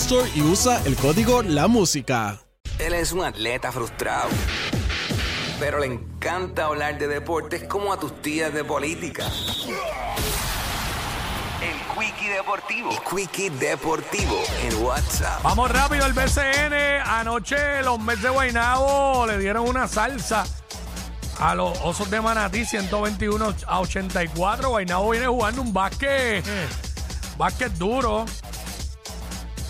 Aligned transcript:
Store 0.00 0.30
y 0.32 0.42
usa 0.42 0.80
el 0.84 0.94
código 0.94 1.42
La 1.42 1.66
Música. 1.66 2.38
Él 2.78 2.94
es 2.94 3.10
un 3.10 3.24
atleta 3.24 3.72
frustrado, 3.72 4.28
pero 5.58 5.80
le 5.80 5.86
encanta 5.86 6.66
hablar 6.66 6.98
de 6.98 7.08
deportes 7.08 7.64
como 7.64 7.92
a 7.92 7.98
tus 7.98 8.22
tías 8.22 8.54
de 8.54 8.62
política. 8.62 9.26
El 11.60 11.76
Quickie 11.98 12.28
Deportivo. 12.28 12.90
El 12.92 12.98
Quickie 13.00 13.50
Deportivo 13.50 14.40
en 14.62 14.84
WhatsApp. 14.84 15.42
Vamos 15.42 15.70
rápido 15.70 16.04
al 16.04 16.12
BCN. 16.12 16.74
Anoche 17.04 17.82
los 17.82 17.98
Mets 18.00 18.22
de 18.22 18.30
Guaynabo 18.30 19.26
le 19.26 19.38
dieron 19.38 19.68
una 19.68 19.88
salsa 19.88 20.46
a 21.40 21.54
los 21.56 21.76
Osos 21.82 22.08
de 22.08 22.20
Manatí, 22.20 22.64
121 22.64 23.54
a 23.66 23.80
84. 23.80 24.68
Guaynabo 24.68 25.10
viene 25.10 25.26
jugando 25.26 25.60
un 25.60 25.72
básquet, 25.72 26.44
básquet 27.36 27.72
duro. 27.72 28.26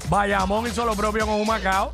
Bayamón 0.08 0.66
hizo 0.66 0.84
lo 0.84 0.94
propio 0.94 1.26
con 1.26 1.40
Humacao, 1.40 1.92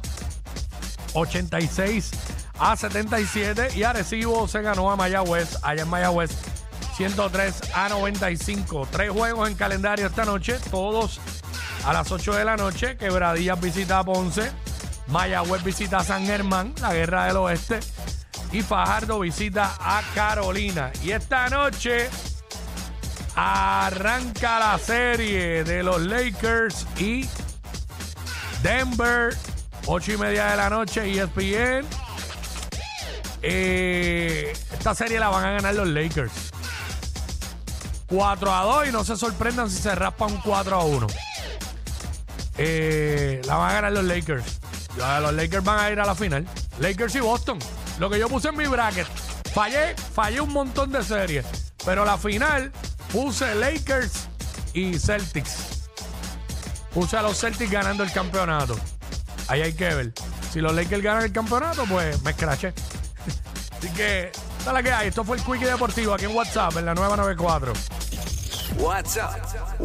86 1.14 2.10
a 2.58 2.76
77. 2.76 3.70
Y 3.74 3.82
Arecibo 3.82 4.46
se 4.46 4.62
ganó 4.62 4.90
a 4.90 4.96
Mayagüez, 4.96 5.58
allá 5.62 5.82
en 5.82 5.88
Mayagüez, 5.88 6.30
103 6.96 7.74
a 7.74 7.88
95. 7.88 8.88
Tres 8.90 9.10
juegos 9.10 9.48
en 9.48 9.56
calendario 9.56 10.06
esta 10.06 10.24
noche, 10.24 10.58
todos 10.70 11.20
a 11.84 11.92
las 11.92 12.10
8 12.10 12.34
de 12.34 12.44
la 12.44 12.56
noche. 12.56 12.96
Quebradillas 12.96 13.60
visita 13.60 13.98
a 13.98 14.04
Ponce, 14.04 14.50
Mayagüez 15.08 15.64
visita 15.64 15.98
a 15.98 16.04
San 16.04 16.24
Germán, 16.24 16.72
la 16.80 16.94
guerra 16.94 17.26
del 17.26 17.38
oeste. 17.38 17.80
Y 18.52 18.62
Fajardo 18.62 19.18
visita 19.18 19.74
a 19.80 20.00
Carolina. 20.14 20.92
Y 21.02 21.10
esta 21.10 21.48
noche 21.48 22.08
arranca 23.34 24.60
la 24.60 24.78
serie 24.78 25.64
de 25.64 25.82
los 25.82 26.00
Lakers 26.00 26.86
y 26.96 27.28
Denver, 28.64 29.36
8 29.84 30.12
y 30.12 30.16
media 30.16 30.46
de 30.46 30.56
la 30.56 30.70
noche, 30.70 31.02
ESPN. 31.06 31.86
Eh, 33.42 34.54
esta 34.72 34.94
serie 34.94 35.20
la 35.20 35.28
van 35.28 35.44
a 35.44 35.52
ganar 35.52 35.74
los 35.74 35.86
Lakers. 35.86 36.32
4 38.06 38.54
a 38.54 38.62
2 38.62 38.88
y 38.88 38.92
no 38.92 39.04
se 39.04 39.16
sorprendan 39.16 39.68
si 39.68 39.82
se 39.82 39.94
raspa 39.94 40.24
un 40.24 40.38
4 40.38 40.76
a 40.76 40.82
1. 40.82 41.06
Eh, 42.56 43.42
la 43.44 43.56
van 43.56 43.70
a 43.70 43.74
ganar 43.74 43.92
los 43.92 44.04
Lakers. 44.04 44.60
Los 44.96 45.34
Lakers 45.34 45.62
van 45.62 45.80
a 45.80 45.90
ir 45.90 46.00
a 46.00 46.06
la 46.06 46.14
final. 46.14 46.46
Lakers 46.78 47.16
y 47.16 47.20
Boston. 47.20 47.58
Lo 47.98 48.08
que 48.08 48.18
yo 48.18 48.30
puse 48.30 48.48
en 48.48 48.56
mi 48.56 48.66
bracket. 48.66 49.06
Fallé, 49.52 49.94
fallé 49.94 50.40
un 50.40 50.54
montón 50.54 50.90
de 50.90 51.04
series. 51.04 51.44
Pero 51.84 52.06
la 52.06 52.16
final 52.16 52.72
puse 53.12 53.54
Lakers 53.56 54.26
y 54.72 54.98
Celtics. 54.98 55.73
Puse 56.94 57.16
a 57.16 57.22
los 57.22 57.38
Celtics 57.38 57.70
ganando 57.70 58.04
el 58.04 58.12
campeonato. 58.12 58.76
Ahí 59.48 59.62
hay 59.62 59.72
que 59.72 59.92
ver. 59.92 60.12
Si 60.52 60.60
los 60.60 60.72
Lakers 60.72 61.02
ganan 61.02 61.24
el 61.24 61.32
campeonato, 61.32 61.84
pues 61.86 62.22
me 62.22 62.30
escraché. 62.30 62.72
Así 63.78 63.88
que, 63.90 64.30
la 64.64 64.82
que 64.82 64.92
hay. 64.92 65.08
Esto 65.08 65.24
fue 65.24 65.36
el 65.36 65.42
Quickie 65.42 65.66
Deportivo 65.66 66.14
aquí 66.14 66.26
en 66.26 66.34
WhatsApp, 66.34 66.76
en 66.76 66.86
la 66.86 66.94
nueva 66.94 67.16
94. 67.16 67.72
WhatsApp. 68.78 69.80